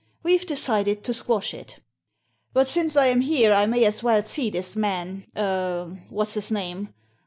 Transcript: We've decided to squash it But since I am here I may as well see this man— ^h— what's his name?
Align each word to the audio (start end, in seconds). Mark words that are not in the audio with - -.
We've 0.23 0.47
decided 0.47 1.03
to 1.03 1.13
squash 1.13 1.53
it 1.53 1.77
But 2.53 2.67
since 2.67 2.97
I 2.97 3.05
am 3.05 3.21
here 3.21 3.53
I 3.53 3.67
may 3.67 3.85
as 3.85 4.01
well 4.01 4.23
see 4.23 4.49
this 4.49 4.75
man— 4.75 5.27
^h— 5.35 6.01
what's 6.11 6.33
his 6.33 6.49
name? 6.49 6.91